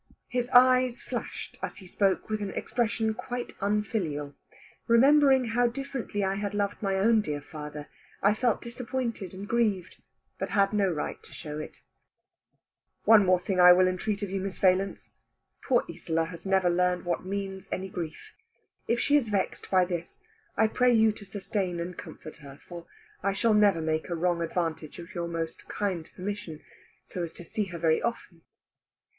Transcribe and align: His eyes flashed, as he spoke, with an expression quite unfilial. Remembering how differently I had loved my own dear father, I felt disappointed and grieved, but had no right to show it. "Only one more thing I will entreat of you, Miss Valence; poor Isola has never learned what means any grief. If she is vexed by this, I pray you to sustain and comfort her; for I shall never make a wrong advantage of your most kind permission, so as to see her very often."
His 0.27 0.49
eyes 0.49 0.99
flashed, 0.99 1.59
as 1.61 1.77
he 1.77 1.85
spoke, 1.85 2.27
with 2.27 2.41
an 2.41 2.49
expression 2.49 3.13
quite 3.13 3.53
unfilial. 3.61 4.33
Remembering 4.87 5.45
how 5.53 5.67
differently 5.67 6.23
I 6.23 6.33
had 6.33 6.55
loved 6.55 6.81
my 6.81 6.95
own 6.95 7.21
dear 7.21 7.39
father, 7.39 7.87
I 8.23 8.33
felt 8.33 8.63
disappointed 8.63 9.31
and 9.31 9.47
grieved, 9.47 10.01
but 10.39 10.49
had 10.49 10.73
no 10.73 10.89
right 10.89 11.21
to 11.21 11.33
show 11.33 11.59
it. 11.59 11.81
"Only 13.05 13.05
one 13.19 13.25
more 13.27 13.39
thing 13.39 13.59
I 13.59 13.73
will 13.73 13.87
entreat 13.87 14.23
of 14.23 14.31
you, 14.31 14.39
Miss 14.39 14.57
Valence; 14.57 15.11
poor 15.63 15.83
Isola 15.87 16.25
has 16.25 16.47
never 16.47 16.71
learned 16.71 17.05
what 17.05 17.23
means 17.23 17.69
any 17.71 17.87
grief. 17.87 18.33
If 18.87 18.99
she 18.99 19.15
is 19.17 19.29
vexed 19.29 19.69
by 19.69 19.85
this, 19.85 20.17
I 20.57 20.65
pray 20.65 20.91
you 20.91 21.11
to 21.11 21.25
sustain 21.27 21.79
and 21.79 21.95
comfort 21.95 22.37
her; 22.37 22.59
for 22.67 22.87
I 23.21 23.33
shall 23.33 23.53
never 23.53 23.81
make 23.81 24.09
a 24.09 24.15
wrong 24.15 24.41
advantage 24.41 24.97
of 24.97 25.13
your 25.13 25.27
most 25.27 25.67
kind 25.67 26.09
permission, 26.15 26.61
so 27.03 27.21
as 27.21 27.31
to 27.33 27.43
see 27.43 27.65
her 27.65 27.77
very 27.77 28.01
often." 28.01 28.41